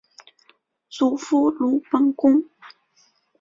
[0.89, 2.43] 祖父鲁本恭。